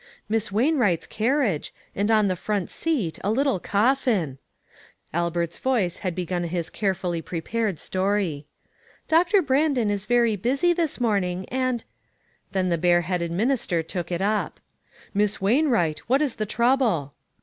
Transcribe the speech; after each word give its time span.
Miss 0.27 0.51
Wainwright's 0.51 1.05
car 1.05 1.35
riage, 1.41 1.69
and 1.93 2.09
on 2.09 2.27
the 2.27 2.35
front 2.35 2.71
sent, 2.71 3.19
a 3.23 3.29
little 3.29 3.59
coffin! 3.59 4.39
Albert's 5.13 5.59
voice 5.59 5.97
had 5.99 6.15
begun 6.15 6.45
his 6.45 6.71
carefully 6.71 7.21
pre 7.21 7.39
pared 7.39 7.77
story: 7.77 8.47
"Doctor 9.07 9.43
Brandon 9.43 9.91
is 9.91 10.07
very 10.07 10.35
busy 10.35 10.73
this 10.73 10.99
morn 10.99 11.23
ing, 11.23 11.45
and 11.49 11.85
"—then 12.51 12.69
the 12.69 12.79
bareheaded 12.79 13.29
minister 13.29 13.83
took 13.83 14.11
it 14.11 14.23
up." 14.23 14.59
Miss 15.13 15.39
Wainwright, 15.39 15.99
what 16.09 16.23
is 16.23 16.37
the 16.37 16.47
trouble 16.47 17.13